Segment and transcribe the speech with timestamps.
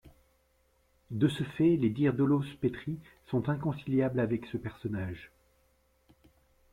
[1.11, 2.97] De ce fait, les dires d'Olaus Petri
[3.29, 5.29] sont inconciliables avec ce personnage.